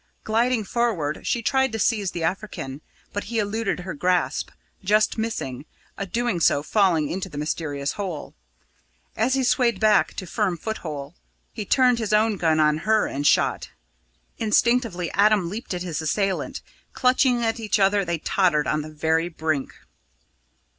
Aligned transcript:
Gliding 0.23 0.63
forward, 0.63 1.27
she 1.27 1.43
tried 1.43 1.71
to 1.73 1.77
seize 1.77 2.09
the 2.09 2.23
African; 2.23 2.81
but 3.13 3.25
he 3.25 3.37
eluded 3.37 3.81
her 3.81 3.93
grasp, 3.93 4.49
just 4.83 5.15
missing, 5.19 5.65
in 5.95 6.07
doing 6.09 6.39
so, 6.39 6.63
falling 6.63 7.07
into 7.07 7.29
the 7.29 7.37
mysterious 7.37 7.91
hole. 7.91 8.33
As 9.15 9.35
he 9.35 9.43
swayed 9.43 9.79
back 9.79 10.15
to 10.15 10.25
firm 10.25 10.57
foothold, 10.57 11.13
he 11.53 11.65
turned 11.65 11.99
his 11.99 12.13
own 12.13 12.37
gun 12.37 12.59
on 12.59 12.79
her 12.79 13.05
and 13.05 13.27
shot. 13.27 13.69
Instinctively 14.39 15.11
Adam 15.11 15.51
leaped 15.51 15.71
at 15.75 15.83
his 15.83 16.01
assailant; 16.01 16.63
clutching 16.93 17.45
at 17.45 17.59
each 17.59 17.77
other, 17.79 18.03
they 18.03 18.17
tottered 18.17 18.65
on 18.65 18.81
the 18.81 18.89
very 18.89 19.29
brink. 19.29 19.71